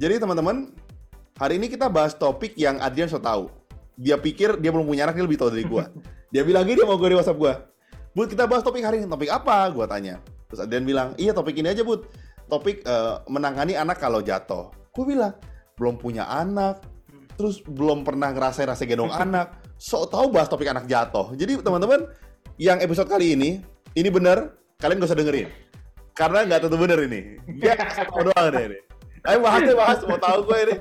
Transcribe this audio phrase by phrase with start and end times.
[0.00, 0.72] Jadi teman-teman,
[1.36, 3.52] hari ini kita bahas topik yang Adrian so tahu.
[4.00, 5.92] Dia pikir dia belum punya anak, dia lebih tahu dari gua.
[6.32, 7.66] Dia bilang gini dia mau gue di WhatsApp gua.
[8.14, 9.10] Bud, kita bahas topik hari ini.
[9.10, 9.66] Topik apa?
[9.74, 10.22] Gua tanya.
[10.46, 12.06] Terus Adrian bilang, iya topik ini aja, Bud.
[12.46, 14.70] Topik eh, menangani anak kalau jatuh.
[14.94, 15.34] Gue bilang,
[15.74, 16.86] belum punya anak,
[17.34, 19.58] terus belum pernah ngerasain rasa gendong anak.
[19.74, 21.34] So tahu bahas topik anak jatuh.
[21.34, 22.06] Jadi teman-teman,
[22.62, 23.58] yang episode kali ini,
[23.98, 25.50] ini benar, kalian gak usah dengerin.
[26.14, 27.42] Karena nggak tentu bener ini.
[27.58, 27.74] Dia
[28.14, 28.89] mau doang deh ini.
[29.28, 30.00] Ayo bahas deh, bahas.
[30.08, 30.76] Mau tahu gue ini.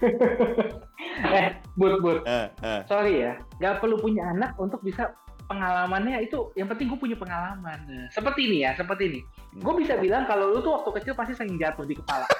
[1.36, 2.20] eh, but, but.
[2.28, 2.80] Eh, eh.
[2.88, 5.16] Sorry ya, nggak perlu punya anak untuk bisa
[5.48, 6.52] pengalamannya itu.
[6.56, 8.08] Yang penting gue punya pengalaman.
[8.12, 9.20] Seperti ini ya, seperti ini.
[9.60, 12.28] Gue bisa bilang kalau lu tuh waktu kecil pasti sering jatuh di kepala.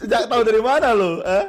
[0.00, 1.20] Sejak tahu dari mana lu?
[1.20, 1.44] Eh?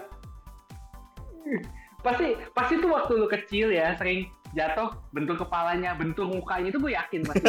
[2.05, 6.91] pasti, pasti tuh waktu lu kecil ya sering jatuh, bentuk kepalanya, bentuk mukanya itu gue
[6.91, 7.47] yakin pasti.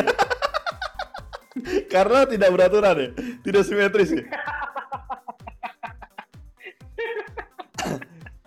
[1.90, 3.08] Karena tidak beraturan ya,
[3.42, 4.22] tidak simetris ya.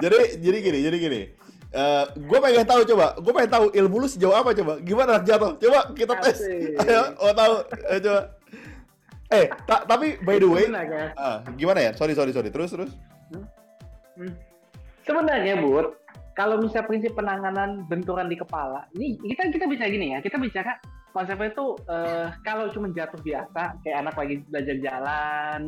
[0.03, 1.21] jadi jadi gini, jadi gini.
[1.73, 4.77] Eh, gue pengen tahu coba, gue pengen tahu ilmu lu sejauh apa coba.
[4.79, 5.57] Gimana anak jatuh?
[5.57, 6.37] Coba kita tes.
[6.37, 6.77] Asik.
[6.85, 7.53] Ayo, mau tahu?
[7.89, 8.21] Ayo coba.
[9.33, 11.91] Eh, ta- tapi by the way, Gimana, ah, gimana ya?
[11.97, 12.53] Sorry, sorry, sorry.
[12.53, 12.93] Terus, terus.
[14.13, 14.37] Hmm.
[15.01, 15.97] Sebenarnya, Bud,
[16.37, 20.77] kalau misalnya prinsip penanganan benturan di kepala, ini kita kita bisa gini ya, kita bicara
[21.13, 25.59] konsepnya itu eh, kalau cuma jatuh biasa, kayak anak lagi belajar jalan,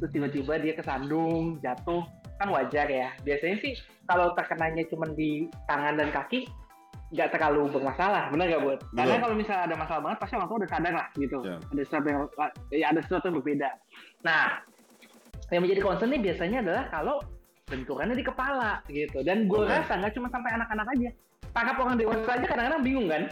[0.00, 2.02] terus tiba-tiba dia kesandung, jatuh,
[2.40, 3.12] kan wajar ya.
[3.22, 3.72] Biasanya sih
[4.08, 6.48] kalau terkenanya cuma di tangan dan kaki,
[7.12, 8.80] nggak terlalu bermasalah, benar nggak, Bud?
[8.96, 11.38] Karena kalau misalnya ada masalah banget, pasti orang tua udah sadar lah, gitu.
[11.44, 11.56] Ya.
[11.60, 12.20] Ada sesuatu yang
[12.72, 13.70] ya ada sesuatu yang berbeda.
[14.24, 14.44] Nah,
[15.52, 17.16] yang menjadi concern nih biasanya adalah kalau
[17.68, 19.20] benturannya di kepala gitu.
[19.20, 19.68] Dan gue Oke.
[19.68, 21.10] rasa nggak cuma sampai anak-anak aja.
[21.54, 23.22] Tangkap orang dewasa aja kadang-kadang bingung kan.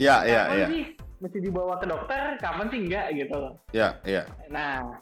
[0.00, 0.66] Ya, ya, kapan ya.
[0.72, 0.82] sih
[1.22, 3.54] mesti dibawa ke dokter, kapan sih enggak gitu.
[3.70, 4.26] Ya, ya.
[4.50, 4.98] Nah,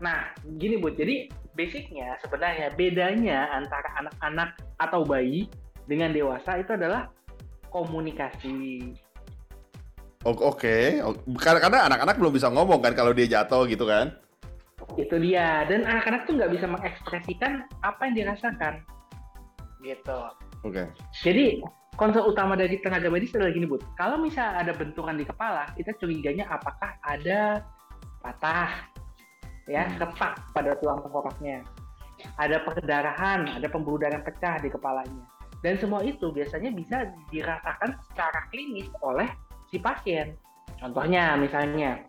[0.00, 0.88] nah gini bu.
[0.96, 5.46] Jadi basicnya sebenarnya bedanya antara anak-anak atau bayi
[5.84, 7.12] dengan dewasa itu adalah
[7.68, 8.96] komunikasi.
[10.24, 14.16] Oke, O- karena karena anak-anak belum bisa ngomong kan kalau dia jatuh gitu kan.
[14.96, 15.68] Itu dia.
[15.68, 18.80] Dan anak-anak tuh nggak bisa mengekspresikan apa yang dirasakan.
[19.84, 20.20] Gitu.
[20.64, 20.88] Oke.
[21.20, 21.60] Jadi
[21.94, 23.82] konsep utama dari tenaga medis adalah gini, Bud.
[23.94, 27.62] Kalau misalnya ada benturan di kepala, kita curiganya apakah ada
[28.22, 28.90] patah,
[29.70, 29.98] ya, Hmm.
[30.02, 31.62] retak pada tulang tengkoraknya.
[32.38, 35.24] Ada perdarahan, ada pembuluh darah pecah di kepalanya.
[35.64, 39.26] Dan semua itu biasanya bisa dirasakan secara klinis oleh
[39.72, 40.36] si pasien.
[40.78, 42.04] Contohnya misalnya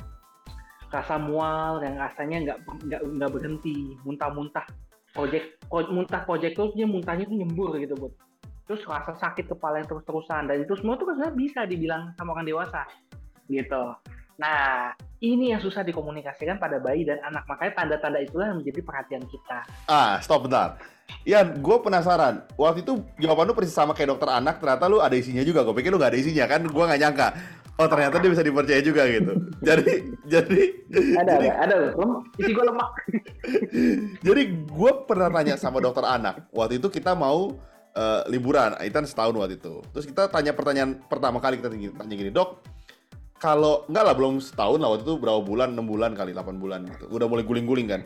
[0.92, 2.58] rasa mual yang rasanya nggak
[2.88, 4.64] nggak nggak berhenti, muntah-muntah,
[5.12, 8.25] project pro- muntah projectile muntahnya tuh nyembur gitu, Bud
[8.66, 12.34] terus rasa sakit kepala yang terus-terusan dan itu semua tuh kan sebenarnya bisa dibilang sama
[12.34, 12.82] orang dewasa
[13.46, 13.94] gitu.
[14.42, 19.24] Nah ini yang susah dikomunikasikan pada bayi dan anak makanya tanda-tanda itulah yang menjadi perhatian
[19.30, 19.64] kita.
[19.88, 20.82] Ah, stop bentar.
[21.26, 22.46] Ian, gue penasaran.
[22.58, 25.62] Waktu itu jawaban lu persis sama kayak dokter anak, ternyata lu ada isinya juga.
[25.62, 27.28] Gue pikir lu gak ada isinya kan, gue gak nyangka.
[27.76, 29.34] Oh ternyata dia bisa dipercaya juga gitu.
[29.68, 29.94] jadi,
[30.26, 30.62] jadi,
[31.20, 32.90] Ada jadi, ada ada lemak isi gue lemak.
[34.26, 36.48] jadi gue pernah tanya sama dokter anak.
[36.56, 37.54] Waktu itu kita mau
[37.96, 39.80] eh, liburan, Aitan setahun waktu itu.
[39.96, 42.60] Terus kita tanya pertanyaan pertama kali kita tanya gini, dok,
[43.36, 46.84] kalau enggak lah belum setahun lah waktu itu berapa bulan, 6 bulan kali, 8 bulan
[46.88, 47.08] gitu.
[47.10, 48.02] Udah mulai guling-guling kan.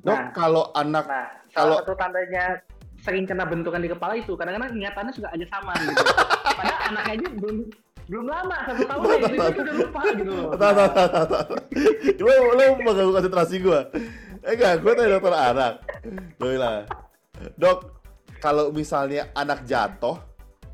[0.00, 0.28] Dok, Nah.
[0.32, 2.58] kalau anak Nah Kalau- satu tandanya
[2.98, 6.02] sering kena benturan di kepala itu kadang-kadang ingatannya suka aja sama gitu.
[6.42, 7.56] Padahal anaknya aja belum
[8.04, 10.50] belum lama satu tahun ya, jadi dia udah lupa gitu loh.
[10.56, 11.56] Tahu, tahu, tahu, tahu, tahu.
[12.20, 13.80] Lu, lu mengganggu konsentrasi gue.
[14.44, 15.72] Eh enggak, gue tanya dokter anak.
[16.36, 16.84] Lu bilang,
[17.54, 17.76] dok,
[18.44, 20.20] kalau misalnya anak jatuh,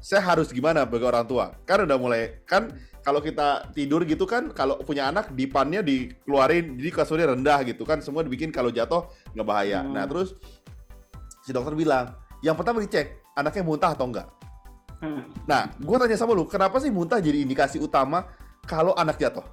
[0.02, 1.54] saya harus gimana sebagai orang tua?
[1.62, 2.66] Kan udah mulai, kan
[3.06, 8.02] kalau kita tidur gitu kan, kalau punya anak, dipannya dikeluarin, jadi kasurnya rendah gitu kan,
[8.02, 9.06] semua dibikin kalau jatuh
[9.38, 9.86] nggak bahaya.
[9.86, 9.94] Hmm.
[9.94, 10.34] Nah terus,
[11.46, 12.10] si dokter bilang,
[12.42, 14.26] yang pertama dicek, anaknya muntah atau enggak.
[14.98, 15.30] Hmm.
[15.46, 18.26] Nah, gue tanya sama lu, kenapa sih muntah jadi indikasi utama
[18.66, 19.46] kalau anak jatuh?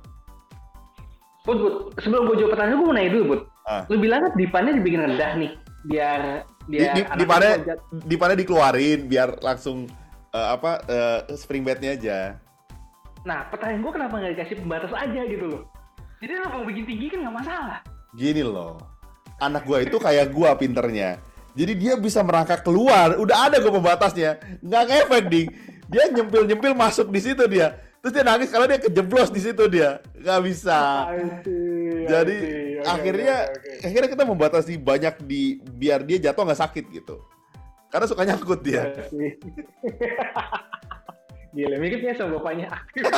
[1.46, 3.42] Bud, Bud, sebelum gue jawab pertanyaan gue mau nanya dulu, Bud.
[3.70, 3.86] Ah.
[3.94, 5.52] Lu bilang kan dipannya dibikin rendah nih,
[5.88, 9.88] biar biar di, anaknya dipannya kalau jat- dipannya dikeluarin biar langsung
[10.36, 12.19] eh, apa eh, spring bednya aja.
[13.24, 15.64] Nah, pertanyaan gue kenapa nggak dikasih pembatas aja gitu loh?
[16.18, 17.80] Jadi lu mau bikin tinggi kan nggak masalah.
[18.18, 18.81] Gini loh,
[19.38, 21.22] anak gua itu kayak gua pinternya.
[21.54, 25.48] Jadi dia bisa merangkak keluar, udah ada gua pembatasnya, nggak ngefek ding.
[25.88, 27.78] Dia nyempil nyempil masuk di situ dia.
[28.07, 31.12] Terus dia nangis kalau dia kejeblos di situ dia, nggak bisa.
[32.07, 32.38] Jadi
[32.88, 33.51] akhirnya
[33.83, 37.19] akhirnya kita membatasi banyak di biar dia jatuh nggak sakit gitu.
[37.92, 38.88] Karena suka nyangkut dia.
[41.51, 42.71] Gila, miripnya sama bapaknya.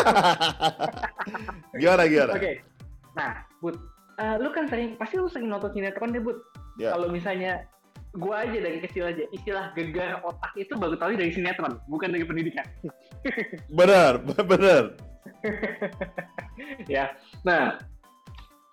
[1.78, 2.34] gimana gimana?
[2.34, 2.66] Oke.
[3.14, 3.78] Nah, Bud,
[4.18, 6.42] eh, lu kan sering pasti lu sering nonton sinetron deh, Bud.
[6.82, 6.98] Ya.
[6.98, 7.70] Kalau misalnya
[8.18, 12.26] gua aja dari kecil aja istilah gegar otak itu baru tahu dari sinetron, bukan dari
[12.26, 12.66] pendidikan.
[13.80, 14.96] Benar, benar.
[16.88, 17.14] ya.
[17.44, 17.78] Nah,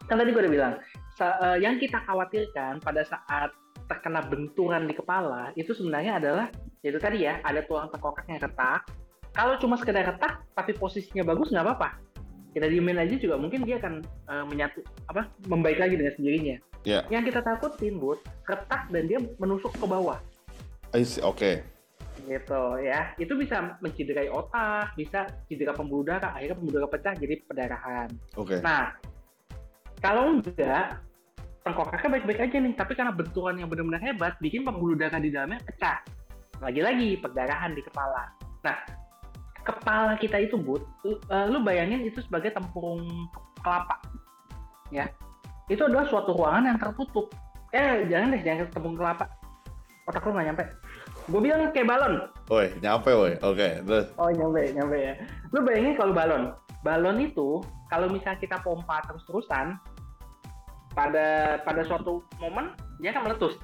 [0.06, 0.74] kan tadi gue udah bilang,
[1.20, 3.50] eh, yang kita khawatirkan pada saat
[3.86, 6.46] terkena benturan di kepala itu sebenarnya adalah
[6.82, 8.86] itu tadi ya ada tulang tengkorak yang retak.
[9.34, 11.98] Kalau cuma sekedar retak tapi posisinya bagus nggak apa-apa.
[12.56, 14.80] Kita diemin aja juga mungkin dia akan eh, menyatu
[15.10, 16.56] apa membaik lagi dengan sendirinya.
[16.86, 17.02] Ya.
[17.10, 20.22] Yang kita takutin, Bud, retak dan dia menusuk ke bawah
[21.26, 21.52] Oke.
[22.24, 27.34] gitu ya itu bisa menciderai otak bisa cedera pembuluh darah akhirnya pembuluh darah pecah jadi
[27.44, 28.08] perdarahan
[28.40, 28.64] Oke.
[28.64, 28.96] nah
[30.00, 30.96] kalau enggak
[31.60, 35.60] tengkoraknya baik-baik aja nih tapi karena benturan yang benar-benar hebat bikin pembuluh darah di dalamnya
[35.68, 36.00] pecah
[36.64, 38.32] lagi-lagi perdarahan di kepala
[38.64, 38.76] nah
[39.62, 43.28] kepala kita itu but lu, eh, lu bayangin itu sebagai tempurung
[43.60, 44.00] kelapa
[44.88, 45.04] ya
[45.66, 47.30] itu adalah suatu ruangan yang tertutup
[47.74, 49.26] eh jangan deh jangan tempurung kelapa
[50.06, 50.64] otak lu nggak nyampe
[51.26, 52.14] gue bilang kayak balon
[52.46, 53.34] Woi, nyampe woi.
[53.42, 54.06] Oke, terus.
[54.14, 55.18] Oh nyampe, nyampe ya.
[55.50, 56.54] Lu bayangin kalau balon,
[56.86, 57.58] balon itu
[57.90, 59.74] kalau misalnya kita pompa terus-terusan,
[60.94, 62.70] pada pada suatu momen
[63.02, 63.58] dia akan meletus.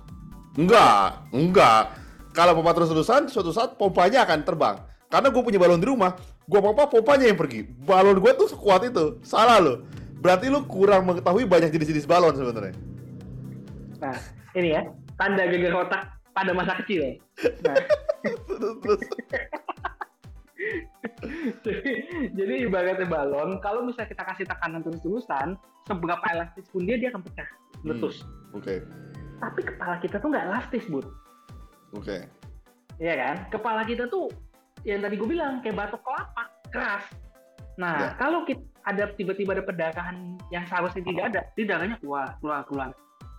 [0.58, 1.94] Enggak, enggak.
[2.34, 4.76] Kalau pompa terus-terusan, suatu saat pompanya akan terbang.
[5.06, 7.62] Karena gue punya balon di rumah, gue pompa, pompanya yang pergi.
[7.62, 9.22] Balon gue tuh sekuat itu.
[9.22, 9.87] Salah lo.
[10.22, 12.74] Berarti lu kurang mengetahui banyak jenis-jenis balon sebenarnya.
[13.98, 14.16] Nah
[14.54, 14.82] ini ya
[15.19, 17.19] tanda gegar otak pada masa kecil.
[17.60, 17.76] Nah,
[18.46, 19.00] Terus, terus.
[21.66, 21.90] jadi,
[22.30, 27.26] jadi ibaratnya balon, kalau misalnya kita kasih tekanan terus-terusan, seberapa elastis pun dia dia akan
[27.26, 27.48] pecah,
[27.82, 28.22] meletus.
[28.54, 28.86] Oke,
[29.42, 31.04] Tapi kepala kita tuh nggak elastis, bud.
[31.92, 32.16] oke.
[33.02, 33.36] Iya kan?
[33.50, 34.30] Kepala kita tuh
[34.86, 37.04] yang tadi gue bilang kayak batok kelapa, keras.
[37.74, 38.08] Nah, Ya.
[38.14, 42.90] kalau kita ada tiba-tiba ada perdarahan yang seharusnya tidak ada, di darahnya keluar, keluar, keluar.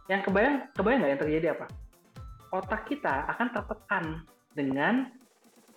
[0.07, 1.65] Yang kebayang, kebayang nggak yang terjadi apa?
[2.53, 4.03] Otak kita akan tertekan
[4.53, 5.09] dengan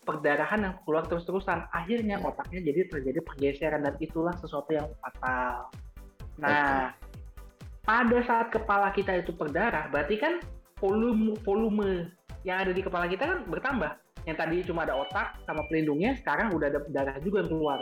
[0.06, 1.66] perdarahan yang keluar terus-terusan.
[1.74, 2.24] Akhirnya Ya.
[2.24, 5.72] otaknya jadi terjadi pergeseran dan itulah sesuatu yang fatal.
[6.38, 6.94] Nah,
[7.82, 10.38] pada saat kepala kita itu berdarah, berarti kan
[10.78, 12.12] volume volume
[12.46, 13.98] yang ada di kepala kita kan bertambah.
[14.26, 17.78] Yang tadi cuma ada otak sama pelindungnya, sekarang udah ada darah juga yang keluar.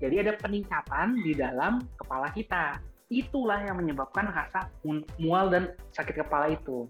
[0.00, 2.80] Jadi ada peningkatan di dalam kepala kita.
[3.12, 6.88] Itulah yang menyebabkan rasa mu- mual dan sakit kepala itu.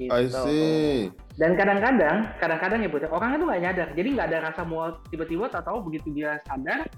[0.00, 0.08] Gitu.
[0.08, 1.12] I see.
[1.36, 3.88] Dan kadang-kadang, kadang-kadang ya Bu, orang itu nggak nyadar.
[3.92, 6.88] Jadi nggak ada rasa mual tiba-tiba atau begitu dia sadar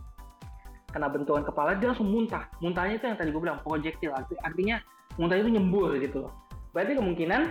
[0.92, 2.46] kena benturan kepala dia langsung muntah.
[2.60, 4.12] Muntahnya itu yang tadi gue bilang projektil.
[4.12, 4.76] Arti, artinya
[5.16, 6.28] muntah itu nyembur gitu.
[6.76, 7.42] Berarti kemungkinan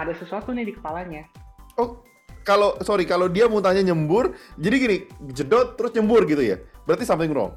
[0.00, 1.28] ada sesuatu nih di kepalanya.
[1.76, 2.00] Oh,
[2.48, 4.96] kalau sorry, kalau dia muntahnya nyembur, jadi gini,
[5.36, 6.56] jedot terus nyembur gitu ya.
[6.88, 7.52] Berarti something wrong.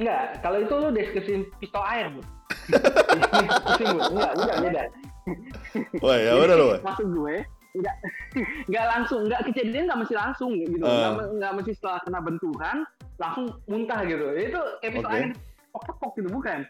[0.00, 2.24] Enggak, kalau itu lu deskripsi pistol air, Bu.
[3.84, 4.82] Enggak, bukan beda.
[6.00, 6.68] Wah, ya udah loh.
[6.80, 7.36] Maksud gue,
[7.76, 7.96] enggak
[8.68, 10.84] enggak langsung, enggak kejadian enggak mesti langsung gitu.
[10.84, 11.12] Ah.
[11.12, 12.76] Enggak, enggak mesti setelah kena benturan
[13.20, 14.24] langsung muntah gitu.
[14.32, 15.16] Itu kayak pistol Oke.
[15.20, 15.28] air
[15.76, 16.60] pok-pok gitu, bukan.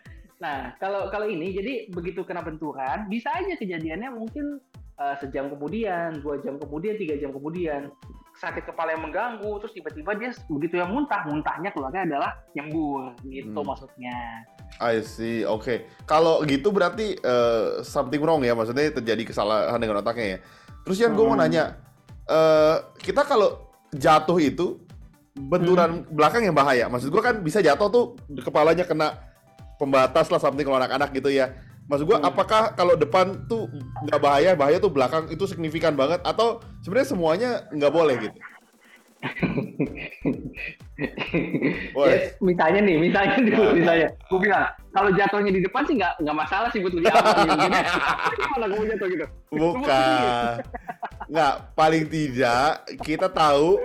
[0.43, 4.59] Nah, kalau kalau ini jadi begitu kena benturan, bisa aja kejadiannya mungkin
[4.95, 7.91] eh, sejam kemudian, dua jam kemudian, tiga jam kemudian
[8.35, 13.55] sakit kepala yang mengganggu, terus tiba-tiba dia begitu yang muntah, muntahnya keluarnya adalah nyembur, gitu
[13.55, 13.67] Hmm.
[13.67, 14.43] maksudnya.
[14.83, 15.47] I see.
[15.47, 15.87] Oke.
[16.03, 20.39] Kalau gitu berarti eh, something wrong ya, maksudnya terjadi kesalahan dengan otaknya ya.
[20.83, 21.47] Terus yang gue mau Hmm.
[21.47, 21.79] nanya,
[22.27, 24.83] eh, kita kalau jatuh itu
[25.35, 26.11] benturan Hmm.
[26.11, 26.91] belakang yang bahaya.
[26.91, 28.05] Maksud gue kan bisa jatuh tuh
[28.43, 29.15] kepalanya kena
[29.79, 31.55] pembatas lah something kalau anak-anak gitu ya.
[31.85, 32.29] Maksud gue Hmm.
[32.29, 33.69] apakah kalau depan tuh
[34.09, 38.39] nggak bahaya, bahaya tuh belakang itu signifikan banget atau sebenarnya semuanya nggak boleh gitu?
[41.95, 43.75] Ya, misalnya nih, misalnya nih, Nah.
[43.75, 44.65] misalnya, gue bilang
[44.95, 47.03] kalau jatuhnya di depan sih nggak nggak masalah sih buat apa
[47.51, 47.67] gitu.
[48.39, 49.27] Gimana jatuh gitu?
[49.51, 50.53] Bukan.
[51.27, 52.71] Nggak, paling tidak
[53.03, 53.81] kita tahu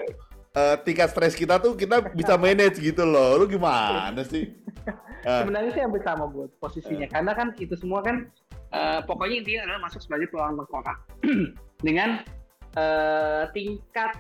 [0.54, 3.42] eh, tingkat stres kita tuh kita bisa manage gitu loh.
[3.42, 4.54] Lu gimana sih?
[5.24, 8.32] Eh, Sebenarnya sih hampir sama buat posisinya, karena kan itu semua kan
[8.72, 10.98] eh, pokoknya intinya adalah masuk sebagai peluang tengkorak
[11.88, 12.24] dengan
[12.80, 14.16] eh, tingkat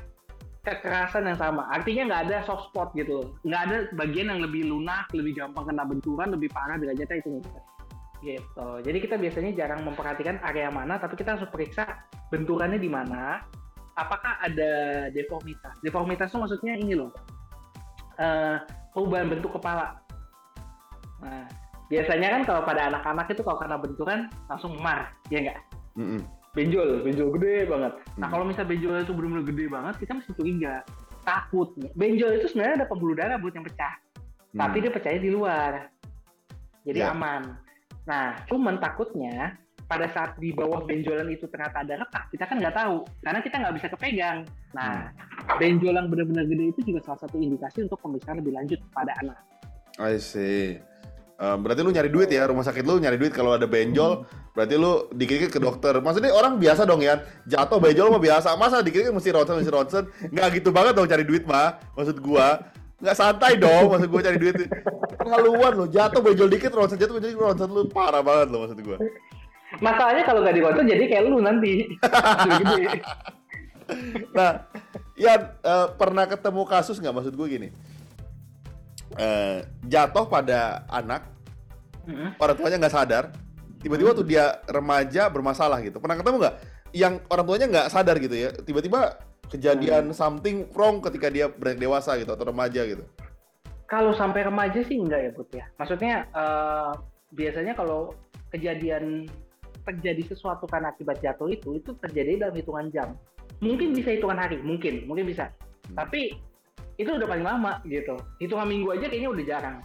[0.67, 1.71] kekerasan yang sama.
[1.71, 5.87] Artinya nggak ada soft spot gitu, nggak ada bagian yang lebih lunak, lebih gampang kena
[5.87, 7.39] benturan, lebih parah derajatnya itu.
[8.19, 8.67] Gitu.
[8.83, 11.87] Jadi kita biasanya jarang memperhatikan area mana, tapi kita harus periksa
[12.27, 13.39] benturannya di mana.
[13.95, 15.79] Apakah ada deformitas?
[15.79, 17.15] Deformitas itu maksudnya ini loh,
[18.19, 18.59] eh,
[18.91, 20.03] perubahan bentuk kepala.
[21.19, 21.45] Nah,
[21.87, 25.59] biasanya kan kalau pada anak-anak itu kalau kena benturan langsung memar, ya nggak?
[25.95, 26.21] mm-mm.
[26.49, 27.93] Benjol, benjol gede banget.
[28.17, 28.33] Nah Hmm.
[28.33, 30.75] kalau misalnya benjol itu benar-benar gede banget, kita mesti curiga,
[31.21, 31.69] takut.
[31.93, 33.93] Benjol itu sebenarnya ada pembuluh darah buat yang pecah,
[34.51, 34.83] tapi Hmm.
[34.83, 35.73] dia pecahnya di luar.
[36.79, 37.11] jadi Ya.
[37.13, 37.59] aman.
[38.07, 39.53] Nah, cuman takutnya
[39.85, 43.55] pada saat di bawah benjolan itu ternyata ada retak, kita kan nggak tahu karena kita
[43.59, 44.37] nggak bisa kepegang.
[44.73, 45.11] Nah,
[45.57, 49.37] benjolan benar-benar gede itu juga salah satu indikasi untuk pemeriksaan lebih lanjut pada anak.
[49.99, 50.79] I see.
[51.39, 54.75] Eh, berarti lu nyari duit ya, rumah sakit lu nyari duit kalau ada benjol, berarti
[54.75, 55.95] lu dikit-dikit ke dokter.
[56.03, 58.59] Maksudnya orang biasa dong ya, jatuh benjol mah biasa.
[58.59, 60.03] Masa dikit-dikit mesti ronsen, mesti ronsen?
[60.35, 61.79] Nggak gitu banget dong cari duit mah.
[61.95, 62.59] Maksud gua,
[62.99, 64.67] nggak santai dong maksud gua cari duit.
[65.15, 68.79] Terlaluan lo, jatuh benjol dikit, ronsen, jatuh benjol dikit, ronsen lu parah banget lo maksud
[68.83, 68.99] gua.
[69.79, 71.73] Masalahnya kalau nggak dikontrol jadi kayak lu nanti.
[74.37, 74.69] Nah,
[75.17, 77.67] ya eh, pernah ketemu kasus nggak maksud gue gini?
[79.17, 81.25] Eh, jatuh pada anak,
[82.05, 82.37] Mm-mm.
[82.37, 83.23] orang tuanya nggak sadar,
[83.81, 85.97] tiba-tiba tuh dia remaja bermasalah gitu.
[85.97, 86.55] Pernah ketemu nggak?
[86.93, 89.17] Yang orang tuanya nggak sadar gitu ya, tiba-tiba
[89.49, 93.01] kejadian something wrong ketika dia beranjak dewasa gitu atau remaja gitu.
[93.89, 95.65] Kalau sampai remaja sih enggak ya, Bud ya.
[95.81, 96.91] Maksudnya eh,
[97.33, 98.13] biasanya kalau
[98.53, 99.25] kejadian
[99.89, 103.17] terjadi sesuatu karena akibat jatuh itu itu terjadi dalam hitungan jam.
[103.57, 105.49] Mungkin bisa hitungan hari, mungkin, mungkin bisa.
[105.89, 106.05] Hmm.
[106.05, 106.37] Tapi
[106.99, 108.19] itu udah paling lama gitu.
[108.43, 109.77] Hitungan minggu aja kayaknya udah jarang.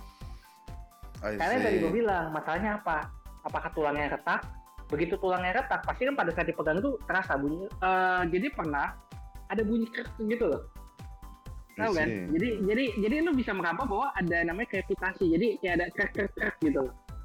[1.25, 3.09] I Karena tadi gue bilang, masalahnya apa?
[3.47, 4.44] Apakah tulangnya retak?
[4.90, 7.64] Begitu tulangnya retak, pasti kan pada saat dipegang itu terasa bunyi.
[7.71, 8.92] Eh, jadi pernah
[9.49, 10.68] ada bunyi krek gitu loh.
[11.75, 12.06] Tahu kan?
[12.35, 15.26] Jadi jadi jadi lu bisa merampok bahwa ada namanya krepitasi.
[15.33, 16.83] Jadi kayak ada krek krek krek gitu.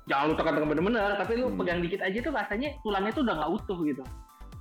[0.10, 1.58] Jangan lu tekan-tekan bener-bener, tapi lu Hmm.
[1.62, 4.03] pegang dikit aja tuh rasanya tulangnya tuh udah nggak utuh gitu.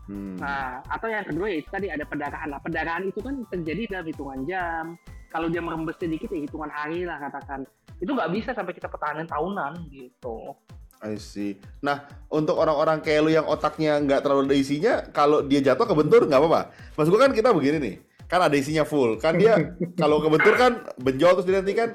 [0.09, 0.37] Hmm.
[0.41, 2.49] Nah, atau yang kedua ya itu tadi ada pendarahan.
[2.53, 4.85] Nah, pendarahan itu kan terjadi dalam hitungan jam.
[5.29, 7.69] Kalau dia merembes sedikit ya hitungan hari lah katakan.
[8.01, 10.57] Itu nggak bisa sampai kita pertahanan tahunan gitu.
[10.99, 11.55] I see.
[11.79, 16.27] Nah, untuk orang-orang kayak lu yang otaknya nggak terlalu ada isinya, kalau dia jatuh kebentur
[16.27, 16.75] nggak apa-apa.
[16.99, 17.95] Maksud gua kan kita begini nih,
[18.27, 19.15] kan ada isinya full.
[19.15, 19.55] Kan dia
[20.01, 21.95] kalau kebentur kan benjol terus dia nanti kan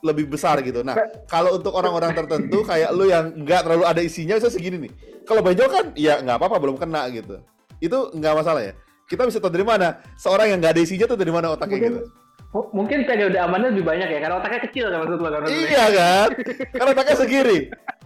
[0.00, 0.80] lebih besar gitu.
[0.86, 4.92] Nah, kalau untuk orang-orang tertentu kayak lu yang nggak terlalu ada isinya, bisa segini nih.
[5.26, 7.42] Kalau benjol kan, ya nggak apa-apa, belum kena gitu.
[7.82, 8.72] Itu nggak masalah ya.
[9.10, 11.96] Kita bisa tahu dari mana seorang yang nggak ada isinya tuh dari mana otaknya Mungkin-
[11.98, 12.06] gitu.
[12.50, 15.46] Mungkin periode amannya lebih banyak ya karena otaknya kecil kan maksud lo kan?
[15.46, 16.28] Iya kan?
[16.74, 17.58] Karena otaknya segini.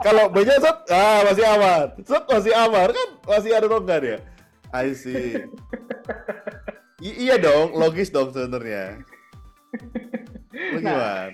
[0.05, 1.87] Kalau benjol set, ah masih aman.
[2.05, 4.19] Set masih aman kan masih ada rongga dia.
[4.69, 5.49] I see.
[7.01, 9.01] I- iya dong, logis dong sebenarnya.
[10.85, 11.33] Nah?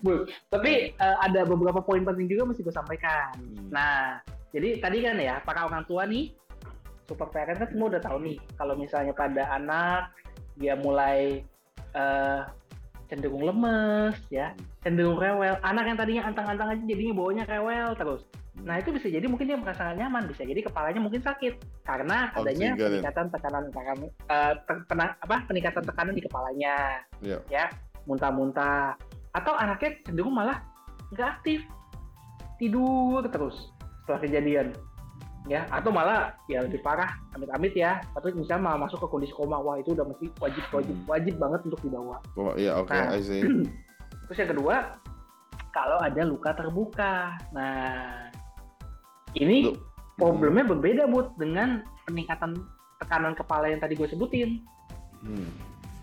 [0.00, 3.36] Bu, tapi eh, ada beberapa poin penting juga mesti gue sampaikan.
[3.36, 3.68] Hmm.
[3.68, 4.16] Nah,
[4.50, 6.32] jadi tadi kan ya para orang tua nih
[7.04, 10.08] super parent kan semua udah tahu nih kalau misalnya pada anak
[10.56, 11.44] dia mulai
[11.92, 12.40] eh,
[13.08, 15.60] cenderung lemes ya, cenderung rewel.
[15.60, 18.22] Anak yang tadinya antang-antang aja jadinya bawanya rewel terus.
[18.64, 21.54] Nah itu bisa jadi mungkin dia merasa nggak nyaman, bisa jadi kepalanya mungkin sakit.
[21.84, 26.76] Karena adanya sehingga- peningkatan tekanan tekanan eh, te- tena- apa peningkatan tekanan di kepalanya,
[27.20, 27.38] Iya.
[27.48, 27.64] ya
[28.08, 28.96] muntah-muntah.
[29.32, 30.60] Atau anaknya cenderung malah
[31.12, 31.60] nggak aktif.
[32.56, 33.72] Tidur terus
[34.04, 34.70] setelah kejadian
[35.50, 39.58] ya atau malah ya lebih parah amit-amit ya tapi misalnya malah masuk ke kondisi koma
[39.58, 41.08] wah itu udah mesti wajib wajib Hmm.
[41.10, 43.10] wajib banget untuk dibawa Oh, iya oke, Nah.
[43.10, 43.42] I see.
[44.30, 44.96] Terus yang kedua,
[45.74, 47.36] kalau ada luka terbuka.
[47.52, 48.30] Nah,
[49.34, 49.76] ini Lu-
[50.14, 52.54] problemnya berbeda, Bud, dengan peningkatan
[53.02, 54.62] tekanan kepala yang tadi gue sebutin.
[55.20, 55.48] Hmm.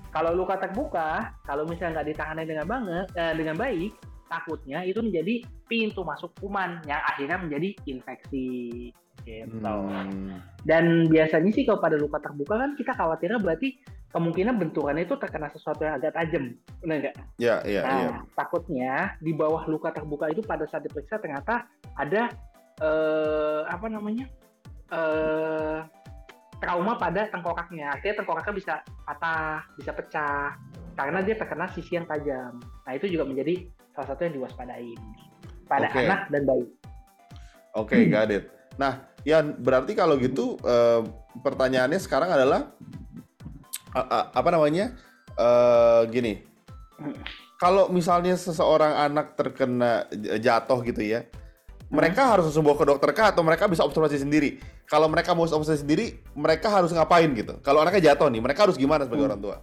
[0.10, 3.93] Kalau luka terbuka, kalau misalnya nggak ditangani dengan banget, eh, dengan baik,
[4.25, 8.89] takutnya itu menjadi pintu masuk kuman yang akhirnya menjadi infeksi.
[9.24, 9.60] Gitu.
[9.62, 10.40] Hmm.
[10.64, 15.54] Dan biasanya sih kalau pada luka terbuka kan kita khawatirnya berarti kemungkinan benturannya itu terkena
[15.54, 17.16] sesuatu yang agak tajam, benar nggak?
[17.38, 18.10] Ya, iya, Nah, iya.
[18.34, 22.34] takutnya di bawah luka terbuka itu pada saat diperiksa ternyata ada
[22.82, 24.26] eh, apa namanya
[24.90, 25.80] eh,
[26.60, 27.96] trauma pada tengkoraknya.
[27.96, 28.74] Artinya tengkoraknya bisa
[29.06, 30.58] patah, bisa pecah
[31.00, 32.60] karena dia terkena sisi yang tajam.
[32.60, 35.00] Nah itu juga menjadi salah satu yang diwaspadain
[35.70, 36.02] pada Oke.
[36.02, 36.66] anak dan bayi.
[37.78, 38.50] Oke, got it.
[38.82, 41.02] Nah, Yan, berarti kalau gitu eh,
[41.44, 42.72] pertanyaannya sekarang adalah
[43.92, 44.96] a- apa namanya?
[45.36, 46.34] Eh, gini.
[47.60, 50.08] Kalau misalnya seseorang anak terkena
[50.40, 51.28] jatuh gitu ya,
[51.92, 54.60] mereka harus langsung bawa ke dokter kah atau mereka bisa observasi sendiri?
[54.88, 57.60] Kalau mereka mau observasi sendiri, mereka harus ngapain gitu?
[57.60, 59.32] Kalau anaknya jatuh nih, mereka harus gimana sebagai Hmm.
[59.36, 59.58] orang tua?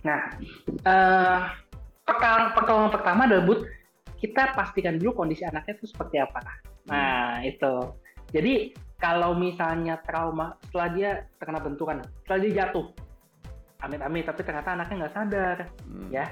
[0.00, 0.20] Nah,
[0.88, 1.38] eh
[2.08, 3.60] pertolongan, pertolongan pertama adalah Bud,
[4.16, 6.40] kita pastikan dulu kondisi anaknya itu seperti apa.
[6.88, 7.72] Nah, itu.
[8.30, 11.10] Jadi, kalau misalnya trauma setelah dia
[11.40, 12.86] terkena benturan, setelah dia jatuh,
[13.80, 15.56] amit-amit, tapi ternyata anaknya nggak sadar,
[15.88, 16.08] Hmm.
[16.12, 16.24] ya,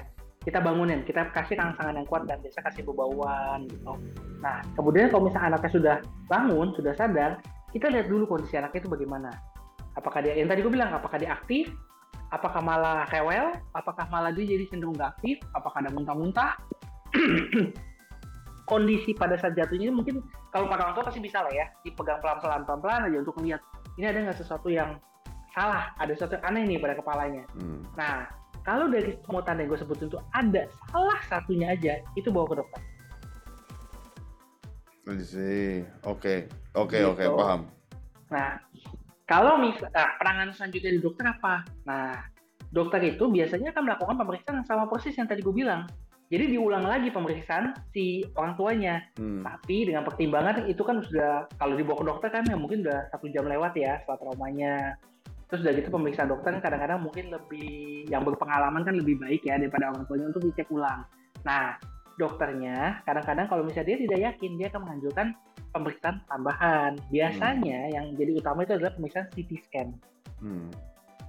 [0.45, 3.93] kita bangunin, kita kasih rangsangan yang kuat dan biasa kasih bebauan gitu.
[4.39, 5.95] Nah, kemudian kalau misalnya anaknya sudah
[6.29, 7.41] bangun, sudah sadar,
[7.75, 9.29] kita lihat dulu kondisi anaknya itu bagaimana.
[9.97, 11.67] Apakah dia, yang tadi gue bilang, apakah dia aktif,
[12.31, 16.53] apakah malah rewel, apakah malah dia jadi cenderung nggak aktif, apakah ada muntah-muntah,
[18.69, 20.21] kondisi pada saat jatuhnya mungkin
[20.53, 23.61] kalau para orang tua pasti bisa lah ya dipegang pelan-pelan pelan-pelan aja untuk melihat
[23.97, 25.01] ini ada nggak sesuatu yang
[25.51, 27.43] salah, ada sesuatu yang aneh nih pada kepalanya.
[27.57, 27.81] Hmm.
[27.97, 28.29] Nah,
[28.63, 32.55] kalau dari semua tanda yang gue sebutin itu ada salah satunya aja, itu bawa ke
[32.61, 32.81] dokter.
[36.05, 36.45] Oke,
[36.77, 37.09] oke, Gitu.
[37.09, 37.61] oke, paham.
[38.29, 38.61] Nah,
[39.25, 41.65] kalau misal nah, penanganan selanjutnya di dokter apa?
[41.89, 42.13] Nah,
[42.69, 45.89] dokter itu biasanya akan melakukan pemeriksaan yang sama persis yang tadi gue bilang.
[46.29, 49.01] Jadi diulang lagi pemeriksaan si orang tuanya.
[49.17, 49.41] Hmm.
[49.41, 53.33] Tapi dengan pertimbangan itu kan sudah kalau dibawa ke dokter kan ya mungkin udah satu
[53.33, 54.93] jam lewat ya setelah traumanya.
[55.49, 59.57] Terus udah gitu pemeriksaan dokter kan kadang-kadang mungkin lebih yang berpengalaman kan lebih baik ya
[59.57, 61.01] daripada orang tuanya untuk dicek ulang.
[61.41, 61.81] Nah,
[62.21, 65.27] dokternya kadang-kadang kalau misalnya dia tidak yakin dia akan menganjurkan
[65.73, 66.91] pemeriksaan tambahan.
[67.09, 69.89] Biasanya yang jadi utama itu adalah pemeriksaan CT scan
[70.39, 70.71] Hmm.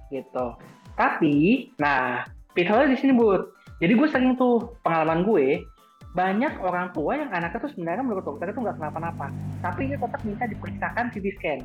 [0.07, 0.55] gitu.
[0.95, 2.23] Tapi, nah,
[2.55, 3.43] pitfallnya di sini bud.
[3.81, 5.65] Jadi gue sering tuh pengalaman gue
[6.11, 9.31] banyak orang tua yang anaknya tuh sebenarnya menurut dokter itu nggak kenapa-napa,
[9.63, 11.59] tapi dia tetap minta diperiksakan CT scan.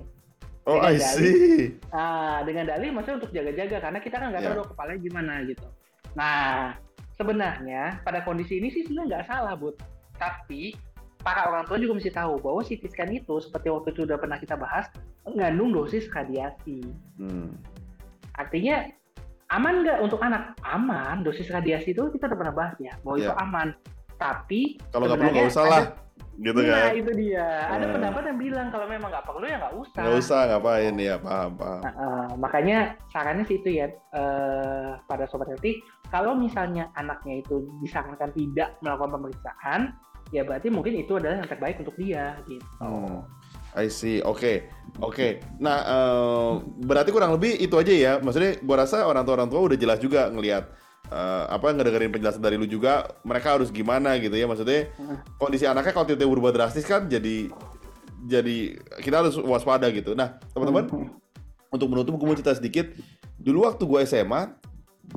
[0.66, 1.78] Oh, Dengan I see.
[1.94, 4.70] Nah, dengan dalih maksudnya untuk jaga-jaga karena kita kan nggak tahu Ya.
[4.70, 5.66] kepalanya gimana gitu.
[6.18, 6.74] Nah,
[7.14, 9.78] sebenarnya pada kondisi ini sih sebenarnya nggak salah bud.
[10.18, 10.74] Tapi
[11.22, 14.38] para orang tua juga mesti tahu bahwa CT scan itu seperti waktu itu udah pernah
[14.38, 14.90] kita bahas
[15.26, 16.82] mengandung dosis radiasi.
[17.18, 17.54] Hmm.
[18.34, 18.90] Artinya
[19.48, 20.54] aman nggak untuk anak?
[20.62, 21.22] Aman.
[21.22, 23.38] Dosis radiasi itu kita udah pernah bahas ya, bahwa itu Iya.
[23.38, 23.68] aman.
[24.16, 24.60] Tapi
[24.90, 25.82] Kalau nggak perlu nggak usah lah,
[26.36, 26.90] gitu Nah, kan?
[26.96, 27.46] itu dia.
[27.68, 27.92] Ada Eh.
[27.92, 30.02] pendapat yang bilang kalau memang nggak perlu ya nggak usah.
[30.02, 31.80] Nggak usah ngapain ya, paham, paham.
[31.84, 32.78] Nah, eh, makanya
[33.12, 33.86] sarannya sih itu ya
[34.16, 35.76] eh, pada sobat healthy,
[36.08, 39.80] kalau misalnya anaknya itu disarankan tidak melakukan pemeriksaan,
[40.32, 42.64] ya berarti mungkin itu adalah yang terbaik untuk dia gitu.
[42.80, 43.20] Hmm.
[43.76, 44.24] I see.
[44.24, 44.72] Oke,
[45.04, 45.44] oke.
[45.60, 48.12] Nah, eh, berarti kurang lebih itu aja ya.
[48.18, 50.64] Maksudnya, gua rasa orang tua orang tua udah jelas juga ngelihat
[51.12, 53.04] eh, apa ngedengerin penjelasan dari lu juga.
[53.22, 54.48] Mereka harus gimana gitu ya.
[54.48, 54.90] Maksudnya
[55.36, 57.52] kondisi anaknya kalau tiba-tiba berubah drastis kan jadi
[58.26, 60.16] jadi kita harus waspada gitu.
[60.16, 61.12] Nah, teman-teman,
[61.70, 62.90] untuk menutup gue mau cerita sedikit.
[63.36, 64.42] Dulu waktu gue SMA,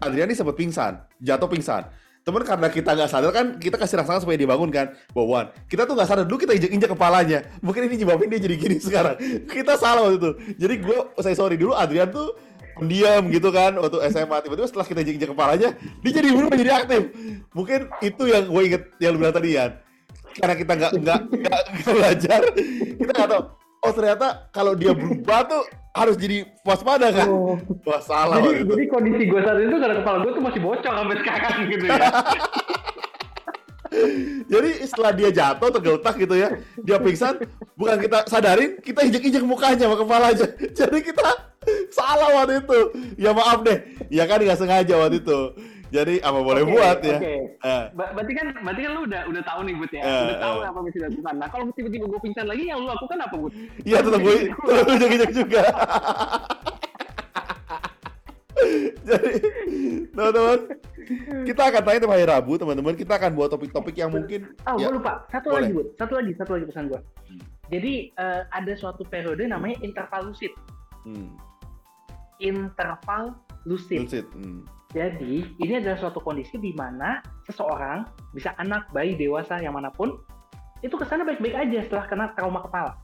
[0.03, 1.87] Adriani sempat pingsan, jatuh pingsan.
[2.23, 4.93] Temen karena kita nggak sadar kan, kita kasih rangsangan supaya dia bangun kan.
[5.15, 7.39] Bawaan, kita tuh nggak sadar dulu kita injek-injek kepalanya.
[7.63, 9.15] Mungkin ini nyebabin dia jadi gini sekarang.
[9.47, 10.31] Kita salah waktu itu.
[10.59, 12.35] Jadi gue, saya sorry dulu Adrian tuh
[12.79, 17.03] diam gitu kan waktu SMA tiba-tiba setelah kita injek-injek kepalanya dia jadi berubah jadi aktif
[17.51, 19.71] mungkin itu yang gue inget yang lu bilang tadi Yan
[20.39, 20.91] karena kita nggak
[21.43, 22.39] nggak belajar
[22.95, 23.43] kita nggak tahu
[23.83, 25.63] oh ternyata kalau dia berubah tuh
[25.99, 27.27] harus jadi waspada kan?
[27.27, 27.55] Oh.
[27.83, 31.17] wah salah Jadi, jadi kondisi gue saat itu karena kepala gue tuh masih bocor sampai
[31.19, 32.09] sekarang gitu ya.
[34.45, 36.49] jadi setelah dia jatuh tergeletak gitu ya
[36.85, 37.41] dia pingsan
[37.73, 40.47] bukan kita sadarin kita injek-injek mukanya sama kepalanya.
[40.77, 41.27] Jadi kita
[41.89, 42.79] salah waktu itu.
[43.17, 43.81] Ya maaf deh.
[44.13, 45.39] Ya kan nggak sengaja waktu itu
[45.89, 47.33] jadi apa boleh Oke, buat ya Oke.
[47.59, 50.01] Eh, Ba- Berarti kan berarti kan lu udah udah tahu nih Bud ya.
[50.01, 50.67] Eh, udah tahu eh.
[50.67, 51.33] apa bisa dilakukan.
[51.35, 53.53] Nah, kalau tiba-tiba gue pingsan lagi yang lu lakukan apa, Bud?
[53.81, 55.61] Iya tetap gue tetap gue injek-injek juga.
[59.01, 59.31] Jadi
[60.11, 60.59] teman-teman
[61.41, 64.87] kita akan tanya tiap hari Rabu teman-teman kita akan buat topik-topik yang mungkin Oh, ya,
[64.87, 65.25] gue lupa.
[65.27, 65.61] Satu boleh.
[65.63, 65.87] lagi, Bud.
[65.95, 66.99] Satu lagi, satu lagi pesan gue.
[66.99, 67.41] Hmm.
[67.69, 70.53] Jadi eh, ada suatu periode namanya interval lucid.
[71.03, 71.33] hmm,
[72.39, 74.05] Interval lucid.
[74.05, 74.25] lucid.
[74.31, 74.61] Hmm.
[74.89, 80.17] Jadi, ini adalah suatu kondisi di mana seseorang, bisa anak, bayi, dewasa, yang mana pun,
[80.81, 82.97] itu ke sana baik-baik aja setelah kena trauma kepala.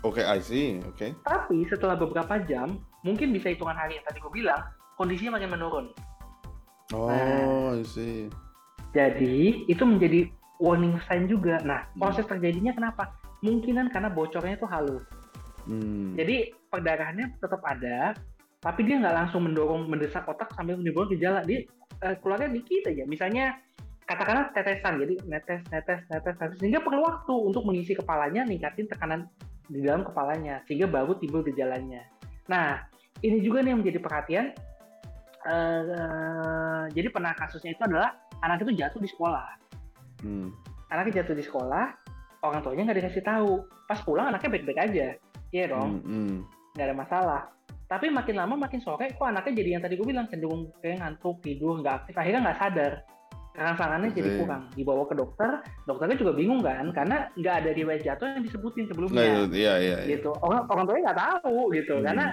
[0.00, 0.80] Oke, I see.
[0.88, 1.12] Oke.
[1.20, 4.60] Tapi setelah beberapa jam, mungkin bisa hitungan hari yang tadi gue bilang,
[4.96, 5.86] kondisinya makin menurun.
[6.96, 8.32] Oh, I see.
[8.96, 11.60] Jadi, itu menjadi warning sign juga.
[11.60, 12.08] Nah, Hmm.
[12.08, 13.12] proses terjadinya kenapa?
[13.44, 15.04] Mungkinan karena bocornya itu halus.
[15.68, 16.16] Hmm.
[16.16, 18.16] Jadi, perdarahannya tetap ada,
[18.66, 21.46] tapi dia nggak langsung mendorong, mendesak otak sambil menimbulkan gejala.
[21.46, 21.62] Dia
[22.02, 23.06] eh, keluarnya dikit aja.
[23.06, 23.62] Misalnya,
[24.10, 29.30] katakanlah tetesan, jadi netes, netes, netes, netes, sehingga perlu waktu untuk mengisi kepalanya, ningkatin tekanan
[29.70, 32.02] di dalam kepalanya, sehingga baru timbul gejalanya.
[32.50, 32.82] Nah,
[33.22, 34.46] ini juga nih yang menjadi perhatian.
[35.46, 39.46] Eh, jadi pernah kasusnya itu adalah anak itu jatuh di sekolah.
[40.26, 40.50] Hmm.
[40.90, 41.86] Anaknya jatuh di sekolah,
[42.42, 43.62] orang tuanya nggak dikasih tahu.
[43.86, 45.06] Pas pulang anaknya baik-baik aja,
[45.54, 46.36] iya dong, Hmm, hmm.
[46.74, 47.42] nggak ada masalah.
[47.86, 51.38] Tapi makin lama makin sore, kok anaknya jadi yang tadi gue bilang cenderung kayak ngantuk,
[51.38, 52.14] tidur, nggak aktif.
[52.18, 52.92] Akhirnya nggak sadar.
[53.56, 54.38] Rangsangannya jadi Oke.
[54.44, 54.62] kurang.
[54.74, 55.50] Dibawa ke dokter,
[55.86, 59.22] dokternya juga bingung kan, karena nggak ada riwayat jatuh yang disebutin Nah, sebelumnya.
[59.24, 60.08] itu- iya, iya, iya.
[60.12, 60.30] gitu.
[60.44, 62.04] Orang orang tuanya nggak tahu gitu, Hmm.
[62.04, 62.26] karena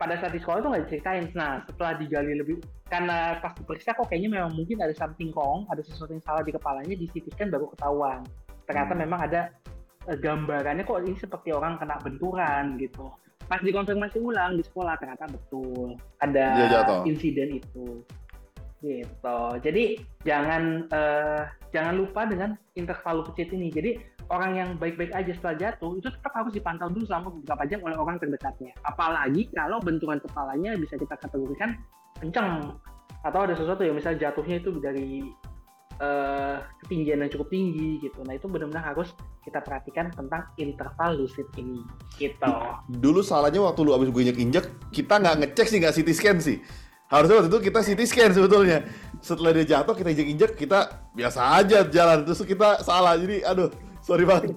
[0.00, 1.24] pada saat di sekolah itu nggak diceritain.
[1.36, 2.56] Nah, setelah digali lebih,
[2.88, 6.50] karena pas diperiksa kok kayaknya memang mungkin ada something wrong, ada sesuatu yang salah di
[6.50, 8.20] kepalanya, di CT scan baru ketahuan.
[8.64, 9.02] Ternyata Hmm.
[9.02, 9.50] memang ada
[10.02, 13.06] eh, gambarannya kok ini seperti orang kena benturan gitu.
[13.52, 15.92] Pas dikonfirmasi ulang di sekolah ternyata betul
[16.24, 17.04] ada jatuh.
[17.04, 18.00] insiden itu.
[18.80, 19.40] Gitu.
[19.60, 23.68] Jadi jangan uh, jangan lupa dengan interval lucid ini.
[23.68, 24.00] Jadi
[24.32, 27.96] orang yang baik-baik aja setelah jatuh itu tetap harus dipantau dulu selama beberapa jam oleh
[28.00, 28.72] orang terdekatnya.
[28.88, 31.76] Apalagi kalau benturan kepalanya bisa kita kategorikan
[32.24, 32.72] kencang
[33.20, 35.28] atau ada sesuatu yang misalnya jatuhnya itu dari
[36.02, 38.26] uh, ketinggian yang cukup tinggi gitu.
[38.26, 39.14] Nah itu benar-benar harus
[39.46, 41.86] kita perhatikan tentang interval lucid ini.
[42.18, 42.52] Gitu.
[42.90, 46.58] Dulu salahnya waktu lu abis gue injek-injek, kita nggak ngecek sih nggak CT scan sih
[47.12, 48.78] harusnya waktu itu kita CT scan sebetulnya
[49.20, 53.68] setelah dia jatuh kita injek-injek kita biasa aja jalan terus kita salah jadi aduh
[54.02, 54.50] sorry banget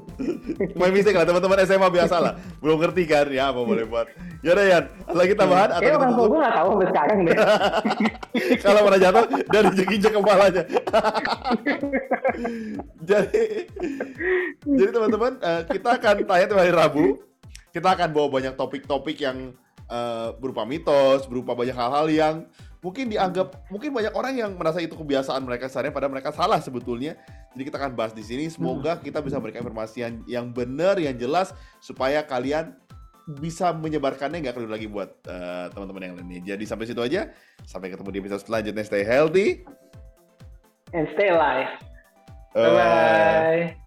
[0.73, 2.33] main mistake lah teman-teman SMA biasa lah.
[2.59, 3.29] Belum ngerti kan?
[3.29, 4.09] Ya apa boleh buat.
[4.41, 7.37] Ya udah Yan lagi tambahan atau kita tutup gue gak tahu sampai sekarang deh
[8.65, 10.63] kalau pernah jatuh dan injek-injek kepalanya.
[13.09, 13.69] Jadi
[14.65, 17.21] jadi teman-teman uh, kita akan tanya hari Rabu.
[17.69, 19.53] Kita akan bawa banyak topik-topik yang
[19.91, 22.35] uh, berupa mitos, berupa banyak hal-hal yang
[22.85, 27.17] mungkin dianggap mungkin banyak orang yang merasa itu kebiasaan mereka sehari padahal mereka salah sebetulnya.
[27.57, 28.45] Jadi kita akan bahas di sini.
[28.45, 29.01] Semoga hmm.
[29.01, 31.49] kita bisa memberikan informasi yang, yang benar, yang jelas
[31.81, 32.77] supaya kalian
[33.41, 36.53] bisa menyebarkannya nggak perlu lagi buat uh, teman-teman yang lainnya.
[36.53, 37.33] Jadi sampai situ aja.
[37.65, 38.85] Sampai ketemu di episode selanjutnya.
[38.85, 39.65] Stay healthy
[40.93, 41.73] and stay alive.
[42.53, 43.84] Bye bye.